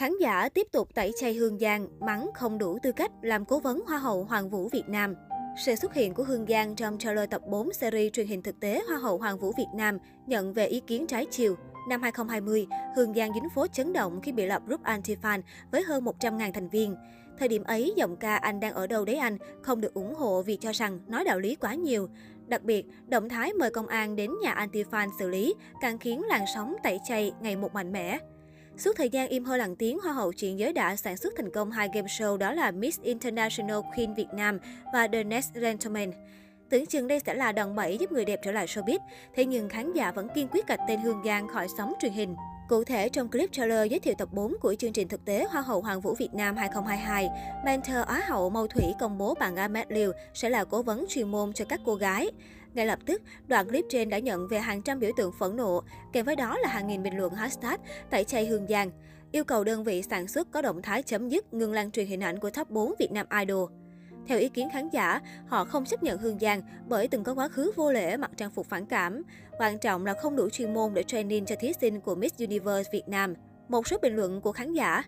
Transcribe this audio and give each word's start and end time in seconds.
Khán 0.00 0.12
giả 0.20 0.48
tiếp 0.48 0.66
tục 0.72 0.94
tẩy 0.94 1.12
chay 1.16 1.34
Hương 1.34 1.58
Giang, 1.58 1.88
mắng 2.00 2.30
không 2.34 2.58
đủ 2.58 2.78
tư 2.82 2.92
cách 2.92 3.10
làm 3.22 3.44
cố 3.44 3.58
vấn 3.58 3.82
Hoa 3.86 3.98
hậu 3.98 4.24
Hoàng 4.24 4.50
vũ 4.50 4.68
Việt 4.68 4.88
Nam. 4.88 5.14
Sự 5.64 5.74
xuất 5.74 5.94
hiện 5.94 6.14
của 6.14 6.22
Hương 6.22 6.46
Giang 6.48 6.76
trong 6.76 6.98
trailer 6.98 7.30
tập 7.30 7.42
4 7.46 7.72
series 7.72 8.12
truyền 8.12 8.26
hình 8.26 8.42
thực 8.42 8.60
tế 8.60 8.82
Hoa 8.88 8.98
hậu 8.98 9.18
Hoàng 9.18 9.38
vũ 9.38 9.52
Việt 9.58 9.66
Nam 9.74 9.98
nhận 10.26 10.52
về 10.52 10.66
ý 10.66 10.80
kiến 10.86 11.06
trái 11.06 11.26
chiều. 11.30 11.56
Năm 11.88 12.02
2020, 12.02 12.66
Hương 12.96 13.14
Giang 13.14 13.34
dính 13.34 13.48
phố 13.54 13.66
chấn 13.66 13.92
động 13.92 14.20
khi 14.22 14.32
bị 14.32 14.46
lập 14.46 14.62
group 14.66 14.82
anti-fan 14.82 15.42
với 15.72 15.82
hơn 15.82 16.04
100.000 16.04 16.52
thành 16.52 16.68
viên. 16.68 16.96
Thời 17.38 17.48
điểm 17.48 17.64
ấy, 17.64 17.92
giọng 17.96 18.16
ca 18.16 18.36
Anh 18.36 18.60
đang 18.60 18.74
ở 18.74 18.86
đâu 18.86 19.04
đấy 19.04 19.16
anh 19.16 19.38
không 19.62 19.80
được 19.80 19.94
ủng 19.94 20.14
hộ 20.14 20.42
vì 20.42 20.56
cho 20.56 20.72
rằng 20.72 20.98
nói 21.06 21.24
đạo 21.24 21.38
lý 21.38 21.54
quá 21.54 21.74
nhiều. 21.74 22.08
Đặc 22.46 22.62
biệt, 22.62 22.86
động 23.06 23.28
thái 23.28 23.52
mời 23.52 23.70
công 23.70 23.86
an 23.86 24.16
đến 24.16 24.30
nhà 24.42 24.54
anti-fan 24.54 25.08
xử 25.18 25.28
lý 25.28 25.54
càng 25.82 25.98
khiến 25.98 26.22
làn 26.28 26.44
sóng 26.54 26.76
tẩy 26.82 27.00
chay 27.04 27.32
ngày 27.40 27.56
một 27.56 27.74
mạnh 27.74 27.92
mẽ. 27.92 28.18
Suốt 28.80 28.96
thời 28.96 29.10
gian 29.10 29.28
im 29.28 29.44
hơi 29.44 29.58
lặng 29.58 29.76
tiếng, 29.76 29.98
Hoa 29.98 30.12
hậu 30.12 30.32
chuyện 30.32 30.58
giới 30.58 30.72
đã 30.72 30.96
sản 30.96 31.16
xuất 31.16 31.32
thành 31.36 31.50
công 31.50 31.70
hai 31.70 31.88
game 31.94 32.06
show 32.06 32.36
đó 32.36 32.52
là 32.52 32.70
Miss 32.70 33.00
International 33.00 33.76
Queen 33.96 34.14
Việt 34.14 34.26
Nam 34.32 34.58
và 34.92 35.06
The 35.06 35.24
Next 35.24 35.54
Gentleman. 35.54 36.10
Tưởng 36.70 36.86
chừng 36.86 37.08
đây 37.08 37.20
sẽ 37.26 37.34
là 37.34 37.52
đòn 37.52 37.76
bẩy 37.76 37.98
giúp 37.98 38.12
người 38.12 38.24
đẹp 38.24 38.40
trở 38.44 38.52
lại 38.52 38.66
showbiz, 38.66 38.98
thế 39.34 39.44
nhưng 39.44 39.68
khán 39.68 39.92
giả 39.92 40.12
vẫn 40.12 40.28
kiên 40.34 40.48
quyết 40.48 40.66
gạch 40.66 40.80
tên 40.88 41.00
Hương 41.00 41.22
Giang 41.24 41.48
khỏi 41.48 41.66
sóng 41.78 41.92
truyền 42.00 42.12
hình. 42.12 42.36
Cụ 42.68 42.84
thể, 42.84 43.08
trong 43.08 43.30
clip 43.30 43.52
trailer 43.52 43.90
giới 43.90 44.00
thiệu 44.00 44.14
tập 44.18 44.28
4 44.32 44.56
của 44.60 44.74
chương 44.74 44.92
trình 44.92 45.08
thực 45.08 45.24
tế 45.24 45.46
Hoa 45.50 45.62
hậu 45.62 45.80
Hoàng 45.80 46.00
vũ 46.00 46.14
Việt 46.14 46.34
Nam 46.34 46.56
2022, 46.56 47.28
mentor 47.64 48.06
Á 48.06 48.22
hậu 48.28 48.50
Mâu 48.50 48.66
Thủy 48.66 48.84
công 49.00 49.18
bố 49.18 49.34
bạn 49.34 49.56
Ahmed 49.56 49.86
Liu 49.88 50.12
sẽ 50.34 50.50
là 50.50 50.64
cố 50.64 50.82
vấn 50.82 51.06
chuyên 51.08 51.30
môn 51.30 51.52
cho 51.52 51.64
các 51.64 51.80
cô 51.84 51.94
gái. 51.94 52.30
Ngay 52.74 52.86
lập 52.86 52.98
tức, 53.06 53.22
đoạn 53.48 53.68
clip 53.68 53.84
trên 53.88 54.08
đã 54.08 54.18
nhận 54.18 54.48
về 54.48 54.58
hàng 54.58 54.82
trăm 54.82 55.00
biểu 55.00 55.10
tượng 55.16 55.32
phẫn 55.32 55.56
nộ, 55.56 55.82
kèm 56.12 56.26
với 56.26 56.36
đó 56.36 56.58
là 56.58 56.68
hàng 56.68 56.86
nghìn 56.86 57.02
bình 57.02 57.16
luận 57.16 57.34
hashtag 57.34 57.76
tẩy 58.10 58.24
chay 58.24 58.46
Hương 58.46 58.66
Giang, 58.68 58.90
yêu 59.32 59.44
cầu 59.44 59.64
đơn 59.64 59.84
vị 59.84 60.02
sản 60.02 60.28
xuất 60.28 60.50
có 60.50 60.62
động 60.62 60.82
thái 60.82 61.02
chấm 61.02 61.28
dứt 61.28 61.54
ngừng 61.54 61.72
lan 61.72 61.90
truyền 61.90 62.06
hình 62.06 62.20
ảnh 62.20 62.38
của 62.38 62.50
top 62.50 62.70
4 62.70 62.94
Việt 62.98 63.12
Nam 63.12 63.26
Idol. 63.40 63.72
Theo 64.26 64.38
ý 64.38 64.48
kiến 64.48 64.68
khán 64.72 64.88
giả, 64.88 65.20
họ 65.46 65.64
không 65.64 65.84
chấp 65.84 66.02
nhận 66.02 66.18
Hương 66.18 66.38
Giang 66.38 66.62
bởi 66.88 67.08
từng 67.08 67.24
có 67.24 67.34
quá 67.34 67.48
khứ 67.48 67.72
vô 67.76 67.92
lễ 67.92 68.16
mặc 68.16 68.30
trang 68.36 68.50
phục 68.50 68.66
phản 68.66 68.86
cảm. 68.86 69.22
Quan 69.58 69.78
trọng 69.78 70.06
là 70.06 70.14
không 70.14 70.36
đủ 70.36 70.48
chuyên 70.50 70.74
môn 70.74 70.94
để 70.94 71.02
training 71.02 71.46
cho 71.46 71.54
thí 71.60 71.72
sinh 71.80 72.00
của 72.00 72.14
Miss 72.14 72.38
Universe 72.38 72.90
Việt 72.92 73.08
Nam. 73.08 73.34
Một 73.68 73.88
số 73.88 73.98
bình 74.02 74.16
luận 74.16 74.40
của 74.40 74.52
khán 74.52 74.72
giả 74.72 75.02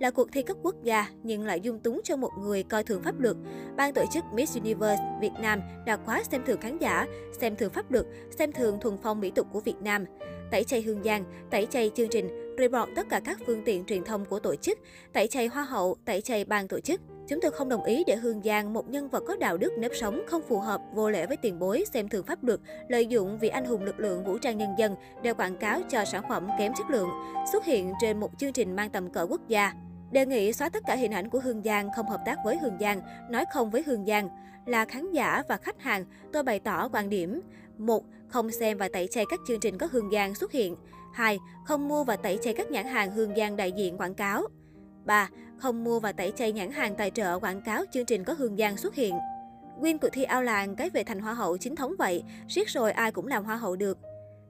là 0.00 0.10
cuộc 0.10 0.28
thi 0.32 0.42
cấp 0.42 0.56
quốc 0.62 0.74
gia 0.82 1.06
nhưng 1.22 1.44
lại 1.44 1.60
dung 1.60 1.78
túng 1.78 2.00
cho 2.04 2.16
một 2.16 2.30
người 2.38 2.62
coi 2.62 2.84
thường 2.84 3.02
pháp 3.02 3.20
luật. 3.20 3.36
Ban 3.76 3.94
tổ 3.94 4.04
chức 4.12 4.24
Miss 4.32 4.56
Universe 4.56 5.02
Việt 5.20 5.32
Nam 5.40 5.60
đã 5.86 5.96
quá 5.96 6.22
xem 6.30 6.42
thường 6.46 6.60
khán 6.60 6.78
giả, 6.78 7.06
xem 7.40 7.56
thường 7.56 7.72
pháp 7.72 7.90
luật, 7.90 8.06
xem 8.38 8.52
thường 8.52 8.78
thuần 8.80 8.98
phong 9.02 9.20
mỹ 9.20 9.30
tục 9.30 9.46
của 9.52 9.60
Việt 9.60 9.76
Nam. 9.80 10.04
Tẩy 10.50 10.64
chay 10.64 10.82
Hương 10.82 11.02
Giang, 11.02 11.24
tẩy 11.50 11.66
chay 11.66 11.90
chương 11.94 12.08
trình, 12.08 12.54
report 12.58 12.90
tất 12.96 13.08
cả 13.08 13.20
các 13.20 13.38
phương 13.46 13.62
tiện 13.64 13.84
truyền 13.84 14.04
thông 14.04 14.24
của 14.24 14.38
tổ 14.38 14.54
chức, 14.54 14.78
tẩy 15.12 15.26
chay 15.26 15.46
hoa 15.46 15.64
hậu, 15.64 15.96
tẩy 16.04 16.20
chay 16.20 16.44
ban 16.44 16.68
tổ 16.68 16.80
chức. 16.80 17.00
Chúng 17.28 17.40
tôi 17.40 17.50
không 17.50 17.68
đồng 17.68 17.84
ý 17.84 18.04
để 18.06 18.16
Hương 18.16 18.42
Giang, 18.42 18.72
một 18.72 18.88
nhân 18.88 19.08
vật 19.08 19.24
có 19.26 19.36
đạo 19.36 19.56
đức 19.56 19.72
nếp 19.78 19.90
sống 19.94 20.22
không 20.26 20.42
phù 20.48 20.58
hợp, 20.58 20.80
vô 20.94 21.10
lễ 21.10 21.26
với 21.26 21.36
tiền 21.36 21.58
bối, 21.58 21.84
xem 21.92 22.08
thường 22.08 22.26
pháp 22.26 22.44
luật, 22.44 22.60
lợi 22.88 23.06
dụng 23.06 23.38
vị 23.38 23.48
anh 23.48 23.64
hùng 23.64 23.84
lực 23.84 24.00
lượng 24.00 24.24
vũ 24.24 24.38
trang 24.38 24.58
nhân 24.58 24.74
dân 24.78 24.94
để 25.22 25.32
quảng 25.32 25.56
cáo 25.56 25.80
cho 25.88 26.04
sản 26.04 26.22
phẩm 26.28 26.48
kém 26.58 26.72
chất 26.74 26.90
lượng, 26.90 27.08
xuất 27.52 27.64
hiện 27.64 27.92
trên 28.00 28.20
một 28.20 28.30
chương 28.38 28.52
trình 28.52 28.76
mang 28.76 28.90
tầm 28.90 29.10
cỡ 29.10 29.26
quốc 29.26 29.48
gia. 29.48 29.72
Đề 30.10 30.26
nghị 30.26 30.52
xóa 30.52 30.68
tất 30.68 30.82
cả 30.86 30.94
hình 30.94 31.12
ảnh 31.12 31.28
của 31.30 31.40
Hương 31.40 31.62
Giang, 31.62 31.88
không 31.96 32.08
hợp 32.08 32.20
tác 32.26 32.38
với 32.44 32.58
Hương 32.58 32.78
Giang, 32.80 33.00
nói 33.30 33.44
không 33.52 33.70
với 33.70 33.82
Hương 33.86 34.06
Giang. 34.06 34.28
Là 34.66 34.84
khán 34.84 35.12
giả 35.12 35.42
và 35.48 35.56
khách 35.56 35.80
hàng, 35.80 36.04
tôi 36.32 36.42
bày 36.42 36.60
tỏ 36.60 36.88
quan 36.92 37.08
điểm. 37.08 37.40
một 37.78 38.04
Không 38.28 38.50
xem 38.50 38.78
và 38.78 38.88
tẩy 38.92 39.08
chay 39.10 39.24
các 39.30 39.40
chương 39.48 39.60
trình 39.60 39.78
có 39.78 39.88
Hương 39.92 40.10
Giang 40.12 40.34
xuất 40.34 40.52
hiện. 40.52 40.76
2. 41.14 41.38
Không 41.64 41.88
mua 41.88 42.04
và 42.04 42.16
tẩy 42.16 42.38
chay 42.42 42.54
các 42.54 42.70
nhãn 42.70 42.86
hàng 42.86 43.10
Hương 43.10 43.36
Giang 43.36 43.56
đại 43.56 43.72
diện 43.72 43.98
quảng 43.98 44.14
cáo. 44.14 44.42
3. 45.04 45.28
Không 45.58 45.84
mua 45.84 46.00
và 46.00 46.12
tẩy 46.12 46.32
chay 46.36 46.52
nhãn 46.52 46.70
hàng 46.70 46.94
tài 46.94 47.10
trợ 47.10 47.38
quảng 47.38 47.62
cáo 47.62 47.84
chương 47.92 48.06
trình 48.06 48.24
có 48.24 48.34
Hương 48.38 48.56
Giang 48.56 48.76
xuất 48.76 48.94
hiện. 48.94 49.18
Nguyên 49.78 49.98
cuộc 49.98 50.08
thi 50.12 50.22
ao 50.22 50.42
làng 50.42 50.76
cái 50.76 50.90
về 50.90 51.04
thành 51.04 51.20
hoa 51.20 51.34
hậu 51.34 51.56
chính 51.56 51.76
thống 51.76 51.94
vậy, 51.98 52.22
riết 52.48 52.68
rồi 52.68 52.92
ai 52.92 53.12
cũng 53.12 53.26
làm 53.26 53.44
hoa 53.44 53.56
hậu 53.56 53.76
được. 53.76 53.98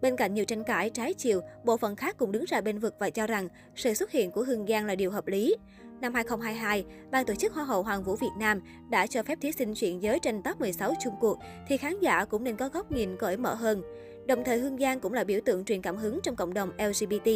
Bên 0.00 0.16
cạnh 0.16 0.34
nhiều 0.34 0.44
tranh 0.44 0.64
cãi 0.64 0.90
trái 0.90 1.14
chiều, 1.14 1.40
bộ 1.64 1.76
phận 1.76 1.96
khác 1.96 2.16
cũng 2.18 2.32
đứng 2.32 2.44
ra 2.44 2.60
bên 2.60 2.78
vực 2.78 2.94
và 2.98 3.10
cho 3.10 3.26
rằng 3.26 3.48
sự 3.76 3.94
xuất 3.94 4.10
hiện 4.10 4.30
của 4.30 4.42
Hương 4.42 4.66
Giang 4.66 4.86
là 4.86 4.94
điều 4.94 5.10
hợp 5.10 5.26
lý. 5.26 5.56
Năm 6.00 6.14
2022, 6.14 6.84
ban 7.10 7.26
tổ 7.26 7.34
chức 7.34 7.54
Hoa 7.54 7.64
hậu 7.64 7.82
Hoàng 7.82 8.02
vũ 8.02 8.16
Việt 8.16 8.32
Nam 8.38 8.60
đã 8.90 9.06
cho 9.06 9.22
phép 9.22 9.38
thí 9.40 9.52
sinh 9.52 9.74
chuyển 9.74 10.02
giới 10.02 10.18
trên 10.18 10.42
top 10.42 10.60
16 10.60 10.94
chung 11.04 11.14
cuộc, 11.20 11.38
thì 11.68 11.76
khán 11.76 12.00
giả 12.00 12.24
cũng 12.24 12.44
nên 12.44 12.56
có 12.56 12.68
góc 12.68 12.92
nhìn 12.92 13.16
cởi 13.16 13.36
mở 13.36 13.54
hơn. 13.54 13.82
Đồng 14.26 14.44
thời 14.44 14.58
Hương 14.58 14.78
Giang 14.78 15.00
cũng 15.00 15.12
là 15.12 15.24
biểu 15.24 15.40
tượng 15.44 15.64
truyền 15.64 15.82
cảm 15.82 15.96
hứng 15.96 16.20
trong 16.22 16.36
cộng 16.36 16.54
đồng 16.54 16.70
LGBT, 16.78 17.30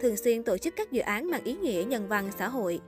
thường 0.00 0.16
xuyên 0.16 0.42
tổ 0.42 0.58
chức 0.58 0.74
các 0.76 0.92
dự 0.92 1.00
án 1.00 1.30
mang 1.30 1.44
ý 1.44 1.54
nghĩa 1.54 1.84
nhân 1.88 2.08
văn 2.08 2.30
xã 2.38 2.48
hội. 2.48 2.80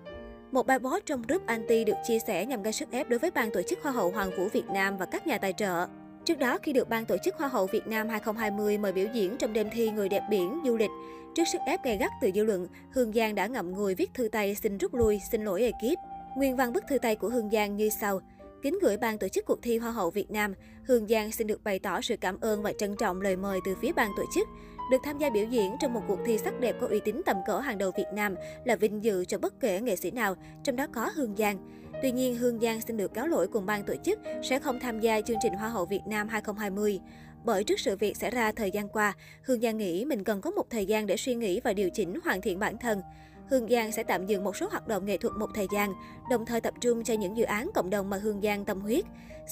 Một 0.53 0.67
bài 0.67 0.79
post 0.79 1.07
trong 1.07 1.23
group 1.23 1.47
anti 1.47 1.85
được 1.85 1.97
chia 2.07 2.19
sẻ 2.19 2.47
nhằm 2.47 2.63
gây 2.63 2.73
sức 2.73 2.91
ép 2.91 3.09
đối 3.09 3.19
với 3.19 3.31
ban 3.31 3.51
tổ 3.51 3.63
chức 3.63 3.79
Hoa 3.83 3.93
hậu 3.93 4.11
Hoàng 4.11 4.31
vũ 4.37 4.49
Việt 4.49 4.67
Nam 4.73 4.97
và 4.97 5.07
các 5.07 5.27
nhà 5.27 5.39
tài 5.39 5.53
trợ. 5.53 5.87
Trước 6.29 6.39
đó, 6.39 6.59
khi 6.63 6.73
được 6.73 6.89
Ban 6.89 7.05
tổ 7.05 7.17
chức 7.25 7.35
Hoa 7.37 7.49
hậu 7.49 7.67
Việt 7.67 7.87
Nam 7.87 8.09
2020 8.09 8.79
mời 8.79 8.93
biểu 8.93 9.07
diễn 9.13 9.37
trong 9.37 9.53
đêm 9.53 9.69
thi 9.73 9.91
Người 9.91 10.09
đẹp 10.09 10.23
biển 10.31 10.61
du 10.65 10.77
lịch, 10.77 10.91
trước 11.35 11.45
sức 11.53 11.59
ép 11.67 11.85
gay 11.85 11.97
gắt 11.97 12.11
từ 12.21 12.31
dư 12.35 12.45
luận, 12.45 12.67
Hương 12.93 13.13
Giang 13.13 13.35
đã 13.35 13.47
ngậm 13.47 13.71
ngùi 13.71 13.95
viết 13.95 14.15
thư 14.15 14.29
tay 14.29 14.55
xin 14.55 14.79
rút 14.79 14.95
lui, 14.95 15.21
xin 15.33 15.45
lỗi 15.45 15.63
ekip. 15.63 15.99
Nguyên 16.37 16.57
văn 16.57 16.73
bức 16.73 16.85
thư 16.89 16.99
tay 16.99 17.17
của 17.17 17.29
Hương 17.29 17.51
Giang 17.51 17.77
như 17.77 17.89
sau. 18.01 18.21
Kính 18.63 18.79
gửi 18.83 18.97
ban 18.97 19.19
tổ 19.19 19.29
chức 19.29 19.47
cuộc 19.47 19.63
thi 19.63 19.79
Hoa 19.79 19.91
hậu 19.91 20.11
Việt 20.11 20.31
Nam, 20.31 20.55
Hương 20.87 21.09
Giang 21.09 21.33
xin 21.33 21.47
được 21.47 21.65
bày 21.65 21.79
tỏ 21.79 22.01
sự 22.01 22.17
cảm 22.17 22.41
ơn 22.41 22.63
và 22.63 22.73
trân 22.79 22.97
trọng 22.97 23.21
lời 23.21 23.37
mời 23.37 23.61
từ 23.65 23.75
phía 23.83 23.93
ban 23.93 24.11
tổ 24.17 24.23
chức. 24.35 24.49
Được 24.91 24.99
tham 25.05 25.19
gia 25.19 25.31
biểu 25.31 25.45
diễn 25.45 25.77
trong 25.81 25.95
một 25.95 26.03
cuộc 26.09 26.19
thi 26.27 26.39
sắc 26.39 26.61
đẹp 26.61 26.77
có 26.81 26.87
uy 26.87 27.01
tín 27.05 27.21
tầm 27.27 27.37
cỡ 27.47 27.59
hàng 27.59 27.79
đầu 27.79 27.91
Việt 27.97 28.09
Nam 28.13 28.35
là 28.65 28.77
vinh 28.77 29.05
dự 29.05 29.25
cho 29.25 29.39
bất 29.39 29.61
kể 29.61 29.81
nghệ 29.81 29.97
sĩ 29.97 30.11
nào, 30.11 30.35
trong 30.65 30.77
đó 30.77 30.87
có 30.93 31.11
Hương 31.15 31.37
Giang. 31.37 31.59
Tuy 32.03 32.11
nhiên, 32.11 32.37
Hương 32.37 32.61
Giang 32.61 32.81
xin 32.81 32.97
được 32.97 33.15
cáo 33.15 33.27
lỗi 33.27 33.49
cùng 33.53 33.67
ban 33.67 33.85
tổ 33.85 33.95
chức 34.05 34.19
sẽ 34.43 34.59
không 34.59 34.81
tham 34.81 35.01
gia 35.01 35.21
chương 35.21 35.37
trình 35.43 35.53
Hoa 35.53 35.69
hậu 35.69 35.87
Việt 35.87 36.01
Nam 36.07 36.29
2020. 36.29 37.01
Bởi 37.45 37.65
trước 37.65 37.81
sự 37.81 37.97
việc 37.97 38.17
xảy 38.17 38.31
ra 38.31 38.53
thời 38.53 38.71
gian 38.71 38.89
qua, 38.89 39.15
Hương 39.43 39.61
Giang 39.61 39.77
nghĩ 39.77 40.05
mình 40.05 40.25
cần 40.25 40.41
có 40.41 40.51
một 40.51 40.71
thời 40.71 40.87
gian 40.87 41.07
để 41.07 41.17
suy 41.17 41.35
nghĩ 41.35 41.61
và 41.65 41.73
điều 41.73 41.91
chỉnh 41.91 42.19
hoàn 42.25 42.41
thiện 42.41 42.59
bản 42.59 42.79
thân. 42.79 43.03
Hương 43.51 43.69
Giang 43.69 43.93
sẽ 43.93 44.03
tạm 44.03 44.27
dừng 44.27 44.45
một 44.45 44.57
số 44.57 44.69
hoạt 44.71 44.89
động 44.89 45.07
nghệ 45.07 45.17
thuật 45.17 45.35
một 45.39 45.51
thời 45.55 45.67
gian, 45.73 45.93
đồng 46.31 46.47
thời 46.47 46.61
tập 46.61 46.75
trung 46.81 47.05
cho 47.05 47.15
những 47.15 47.37
dự 47.37 47.45
án 47.45 47.71
cộng 47.75 47.91
đồng 47.91 48.11
mà 48.11 48.17
Hương 48.17 48.41
Giang 48.43 48.65
tâm 48.65 48.81
huyết. 48.81 49.05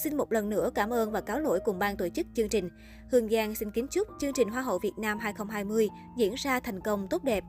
Xin 0.03 0.17
một 0.17 0.31
lần 0.31 0.49
nữa 0.49 0.69
cảm 0.75 0.93
ơn 0.93 1.11
và 1.11 1.21
cáo 1.21 1.39
lỗi 1.39 1.59
cùng 1.65 1.79
ban 1.79 1.97
tổ 1.97 2.09
chức 2.09 2.27
chương 2.33 2.49
trình. 2.49 2.69
Hương 3.11 3.29
Giang 3.29 3.55
xin 3.55 3.71
kính 3.71 3.87
chúc 3.87 4.07
chương 4.19 4.33
trình 4.33 4.49
Hoa 4.49 4.61
hậu 4.61 4.79
Việt 4.79 4.97
Nam 4.97 5.19
2020 5.19 5.89
diễn 6.17 6.33
ra 6.37 6.59
thành 6.59 6.79
công 6.79 7.07
tốt 7.07 7.23
đẹp. 7.23 7.43